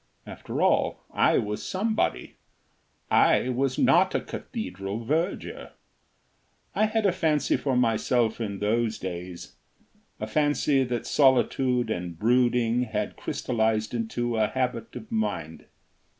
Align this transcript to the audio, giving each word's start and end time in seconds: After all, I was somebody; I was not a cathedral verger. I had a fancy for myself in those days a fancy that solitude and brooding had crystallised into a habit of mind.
After 0.25 0.63
all, 0.63 1.03
I 1.13 1.37
was 1.37 1.61
somebody; 1.61 2.33
I 3.11 3.49
was 3.49 3.77
not 3.77 4.15
a 4.15 4.19
cathedral 4.19 5.05
verger. 5.05 5.73
I 6.73 6.85
had 6.87 7.05
a 7.05 7.11
fancy 7.11 7.55
for 7.55 7.77
myself 7.77 8.41
in 8.41 8.57
those 8.57 8.97
days 8.97 9.53
a 10.19 10.25
fancy 10.25 10.83
that 10.85 11.05
solitude 11.05 11.91
and 11.91 12.17
brooding 12.17 12.81
had 12.85 13.15
crystallised 13.15 13.93
into 13.93 14.37
a 14.37 14.47
habit 14.47 14.95
of 14.95 15.11
mind. 15.11 15.65